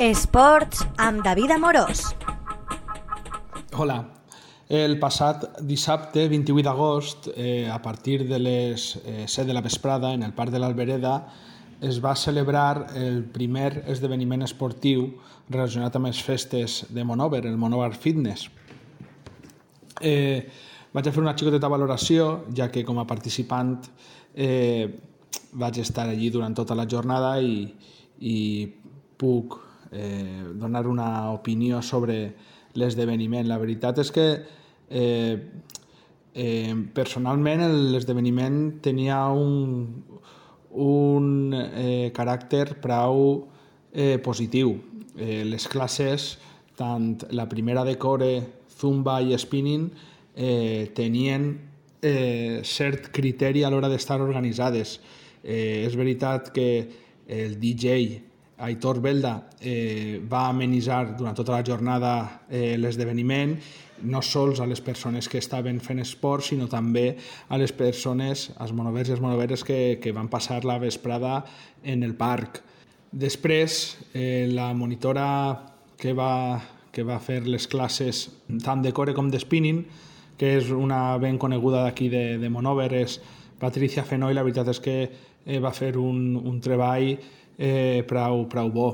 Esports 0.00 0.80
amb 0.98 1.22
David 1.22 1.52
Amorós. 1.54 2.00
Hola. 3.78 4.00
El 4.66 4.96
passat 4.98 5.60
dissabte, 5.62 6.24
28 6.26 6.64
d'agost, 6.66 7.28
eh, 7.36 7.70
a 7.70 7.78
partir 7.80 8.24
de 8.26 8.40
les 8.40 8.96
eh, 9.04 9.26
7 9.28 9.46
de 9.46 9.54
la 9.54 9.60
vesprada, 9.60 10.12
en 10.12 10.24
el 10.24 10.32
Parc 10.34 10.50
de 10.50 10.58
l'Albereda, 10.58 11.28
es 11.80 12.00
va 12.02 12.16
celebrar 12.16 12.88
el 12.98 13.22
primer 13.22 13.84
esdeveniment 13.86 14.42
esportiu 14.42 15.12
relacionat 15.48 15.94
amb 15.94 16.10
les 16.10 16.22
festes 16.26 16.86
de 16.90 17.04
Monover, 17.04 17.44
el 17.46 17.56
Monover 17.56 17.94
Fitness. 17.94 18.48
Eh, 20.00 20.42
vaig 20.90 21.06
a 21.06 21.12
fer 21.12 21.22
una 21.22 21.36
xicoteta 21.38 21.70
valoració, 21.70 22.48
ja 22.50 22.66
que 22.66 22.82
com 22.82 22.98
a 22.98 23.06
participant 23.06 23.76
eh, 24.34 24.90
vaig 25.52 25.78
estar 25.78 26.08
allí 26.08 26.32
durant 26.34 26.56
tota 26.56 26.74
la 26.74 26.88
jornada 26.90 27.36
i, 27.38 27.68
i 28.18 28.40
puc 29.16 29.63
eh, 29.94 30.42
donar 30.54 30.86
una 30.90 31.30
opinió 31.30 31.80
sobre 31.82 32.34
l'esdeveniment. 32.74 33.46
La 33.48 33.58
veritat 33.62 34.00
és 34.02 34.10
que 34.12 34.26
eh, 34.90 35.36
eh, 36.34 36.74
personalment 36.94 37.62
l'esdeveniment 37.94 38.58
tenia 38.82 39.22
un, 39.30 39.86
un 40.74 41.54
eh, 41.54 42.10
caràcter 42.14 42.80
prou 42.82 43.46
eh, 43.94 44.18
positiu. 44.18 44.74
Eh, 45.14 45.44
les 45.46 45.68
classes, 45.70 46.34
tant 46.74 47.14
la 47.30 47.46
primera 47.48 47.86
de 47.86 47.94
core, 48.02 48.32
zumba 48.74 49.20
i 49.22 49.38
spinning, 49.38 49.86
eh, 50.34 50.90
tenien 50.94 51.52
eh, 52.02 52.60
cert 52.66 53.12
criteri 53.14 53.62
a 53.62 53.70
l'hora 53.70 53.88
d'estar 53.88 54.18
organitzades. 54.20 54.98
Eh, 55.44 55.84
és 55.86 55.94
veritat 55.94 56.50
que 56.52 56.68
el 57.28 57.60
DJ 57.60 58.33
Aitor 58.58 59.00
Belda 59.02 59.50
eh, 59.60 60.20
va 60.30 60.48
amenitzar 60.48 61.16
durant 61.18 61.34
tota 61.34 61.56
la 61.56 61.64
jornada 61.66 62.44
eh, 62.48 62.76
l'esdeveniment, 62.78 63.56
no 64.04 64.20
sols 64.22 64.60
a 64.60 64.66
les 64.66 64.80
persones 64.84 65.28
que 65.28 65.40
estaven 65.42 65.80
fent 65.82 66.02
esport, 66.02 66.44
sinó 66.46 66.68
també 66.70 67.16
a 67.48 67.58
les 67.58 67.72
persones, 67.74 68.50
als 68.58 68.74
monovers 68.76 69.10
i 69.10 69.16
als 69.16 69.22
monoveres 69.24 69.64
que, 69.66 69.98
que 70.02 70.14
van 70.14 70.30
passar 70.30 70.62
la 70.64 70.78
vesprada 70.78 71.42
en 71.82 72.02
el 72.02 72.14
parc. 72.14 72.62
Després, 73.10 73.96
eh, 74.14 74.46
la 74.50 74.72
monitora 74.74 75.26
que 75.98 76.14
va, 76.14 76.62
que 76.92 77.02
va 77.06 77.20
fer 77.22 77.44
les 77.46 77.66
classes 77.70 78.28
tant 78.62 78.82
de 78.82 78.92
core 78.94 79.14
com 79.14 79.30
de 79.30 79.40
spinning, 79.42 79.84
que 80.38 80.56
és 80.58 80.70
una 80.74 81.16
ben 81.22 81.38
coneguda 81.38 81.84
d'aquí 81.84 82.08
de, 82.10 82.24
de 82.42 82.50
Monover, 82.50 82.90
és 82.98 83.20
Patricia 83.58 84.02
Fenoi, 84.06 84.34
la 84.34 84.42
veritat 84.42 84.70
és 84.74 84.82
que 84.82 84.98
eh, 85.06 85.60
va 85.62 85.70
fer 85.74 85.94
un, 85.98 86.34
un 86.36 86.58
treball 86.62 87.14
eh, 87.58 88.04
prou, 88.08 88.46
prou 88.50 88.70
bo. 88.70 88.88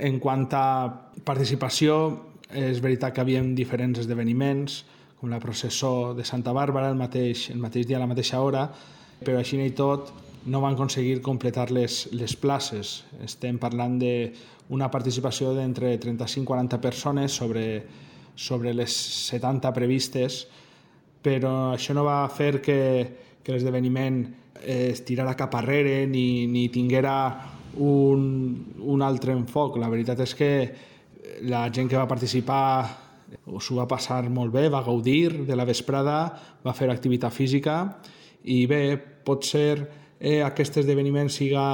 En 0.00 0.18
quant 0.20 0.46
a 0.56 0.66
participació, 1.24 1.96
és 2.54 2.80
veritat 2.82 3.14
que 3.14 3.22
hi 3.22 3.24
havia 3.24 3.42
diferents 3.56 3.98
esdeveniments, 4.02 4.84
com 5.18 5.30
la 5.32 5.40
processó 5.40 6.12
de 6.14 6.24
Santa 6.24 6.52
Bàrbara 6.52 6.90
el 6.92 6.98
mateix, 6.98 7.48
el 7.50 7.62
mateix 7.62 7.86
dia 7.88 7.96
a 7.96 8.02
la 8.02 8.10
mateixa 8.10 8.42
hora, 8.44 8.66
però 9.24 9.38
així 9.40 9.56
i 9.62 9.72
tot 9.72 10.12
no 10.46 10.60
van 10.60 10.74
aconseguir 10.74 11.22
completar 11.24 11.70
les, 11.72 12.08
les 12.12 12.34
places. 12.36 13.04
Estem 13.24 13.56
parlant 13.58 13.96
d'una 13.98 14.90
participació 14.92 15.54
d'entre 15.56 15.96
35 15.98 16.44
i 16.44 16.50
40 16.50 16.80
persones 16.82 17.32
sobre, 17.32 17.64
sobre 18.36 18.74
les 18.74 18.92
70 19.30 19.72
previstes, 19.72 20.44
però 21.24 21.72
això 21.72 21.96
no 21.96 22.04
va 22.04 22.28
fer 22.28 22.60
que, 22.60 22.80
que 23.42 23.54
l'esdeveniment 23.54 24.26
es 24.60 25.00
tirara 25.08 25.36
cap 25.36 25.54
arrere 25.56 26.04
ni, 26.06 26.46
ni 26.46 26.68
tinguera 26.68 27.16
un, 27.78 28.26
un 28.80 29.02
altre 29.02 29.32
enfoc. 29.34 29.78
La 29.80 29.90
veritat 29.92 30.20
és 30.24 30.34
que 30.38 30.50
la 31.48 31.66
gent 31.72 31.88
que 31.90 31.98
va 31.98 32.08
participar 32.10 32.64
s'ho 33.58 33.76
va 33.78 33.88
passar 33.90 34.22
molt 34.30 34.52
bé, 34.54 34.68
va 34.70 34.84
gaudir 34.84 35.44
de 35.46 35.56
la 35.56 35.66
vesprada, 35.66 36.18
va 36.64 36.74
fer 36.76 36.90
activitat 36.90 37.32
física 37.34 37.78
i 38.44 38.64
bé, 38.70 38.96
pot 39.24 39.44
ser 39.44 39.74
eh, 40.20 40.40
aquest 40.44 40.78
esdeveniment 40.82 41.30
siga 41.32 41.64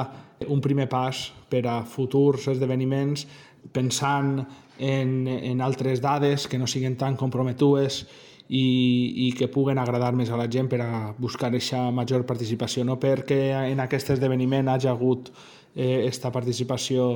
un 0.48 0.60
primer 0.64 0.88
pas 0.88 1.26
per 1.50 1.64
a 1.68 1.80
futurs 1.84 2.46
esdeveniments 2.48 3.26
pensant 3.74 4.38
en, 4.78 5.12
en 5.28 5.60
altres 5.60 6.00
dades 6.00 6.46
que 6.48 6.58
no 6.58 6.68
siguin 6.70 6.96
tan 6.96 7.18
comprometudes 7.20 8.04
i, 8.50 9.28
i 9.28 9.32
que 9.38 9.46
puguen 9.46 9.78
agradar 9.78 10.10
més 10.18 10.30
a 10.30 10.38
la 10.38 10.48
gent 10.50 10.66
per 10.70 10.80
a 10.82 11.12
buscar 11.18 11.48
aquesta 11.52 11.84
major 11.94 12.24
participació, 12.26 12.82
no 12.84 12.98
perquè 12.98 13.52
en 13.70 13.78
aquest 13.84 14.10
esdeveniment 14.16 14.72
hagi 14.72 14.90
hagut 14.90 15.30
eh, 15.30 16.02
esta 16.08 16.32
participació 16.34 17.12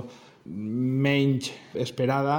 menys 0.47 1.51
esperada, 1.75 2.39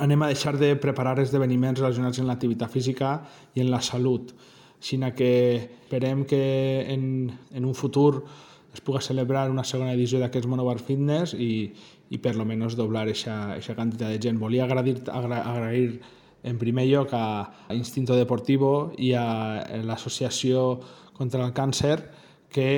anem 0.00 0.24
a 0.24 0.30
deixar 0.32 0.56
de 0.56 0.70
preparar 0.80 1.18
esdeveniments 1.20 1.82
relacionats 1.82 2.22
amb 2.22 2.32
l'activitat 2.32 2.72
física 2.72 3.18
i 3.52 3.60
en 3.60 3.68
la 3.68 3.82
salut, 3.84 4.32
sinó 4.80 5.12
que 5.12 5.32
esperem 5.82 6.24
que 6.24 6.42
en, 6.88 7.04
en 7.52 7.68
un 7.68 7.76
futur 7.76 8.24
es 8.72 8.80
pugui 8.80 9.02
celebrar 9.04 9.50
una 9.52 9.66
segona 9.68 9.92
edició 9.92 10.22
d'aquests 10.22 10.48
Monobar 10.48 10.78
Fitness 10.80 11.36
i, 11.36 11.68
i 12.08 12.18
per 12.18 12.32
lo 12.38 12.48
menos 12.48 12.78
doblar 12.80 13.04
aquesta 13.04 13.76
quantitat 13.76 14.08
de 14.08 14.18
gent. 14.24 14.40
Volia 14.40 14.64
agrair, 14.64 15.02
agra, 15.12 15.42
agrair 15.52 16.00
en 16.42 16.58
primer 16.58 16.86
lloc 16.88 17.12
a 17.14 17.52
Instinto 17.74 18.16
Deportivo 18.18 18.92
i 18.98 19.12
a 19.14 19.80
l'Associació 19.86 20.80
contra 21.16 21.44
el 21.46 21.54
Càncer 21.54 21.96
que 22.52 22.68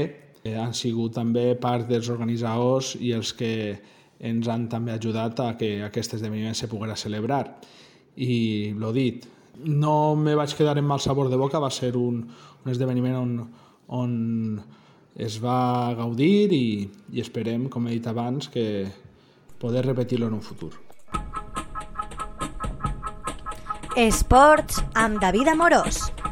eh, 0.44 0.56
han 0.56 0.74
sigut 0.76 1.16
també 1.16 1.54
part 1.60 1.88
dels 1.88 2.10
organitzadors 2.12 2.94
i 3.00 3.14
els 3.16 3.32
que 3.34 3.52
ens 4.24 4.48
han 4.48 4.68
també 4.70 4.94
ajudat 4.94 5.40
a 5.40 5.52
que 5.58 5.78
aquest 5.84 6.16
esdeveniment 6.16 6.56
se 6.56 6.68
poguera 6.70 6.96
celebrar. 6.96 7.44
I 8.16 8.72
l'ho 8.78 8.92
dit, 8.94 9.26
no 9.64 10.14
me 10.16 10.36
vaig 10.38 10.54
quedar 10.56 10.78
en 10.78 10.86
mal 10.86 11.00
sabor 11.00 11.30
de 11.30 11.40
boca, 11.40 11.58
va 11.58 11.70
ser 11.70 11.94
un, 11.96 12.22
un 12.64 12.72
esdeveniment 12.72 13.18
on, 13.18 13.36
on 13.88 14.14
es 15.14 15.38
va 15.42 15.94
gaudir 15.98 16.52
i, 16.52 16.66
i 17.14 17.22
esperem, 17.22 17.68
com 17.70 17.86
he 17.86 17.98
dit 17.98 18.06
abans, 18.10 18.48
que 18.48 18.86
poder 19.58 19.86
repetir-lo 19.86 20.28
en 20.28 20.40
un 20.40 20.42
futur. 20.42 20.74
Esports 23.96 24.82
amb 24.98 25.20
David 25.22 25.48
Amorós. 25.48 26.23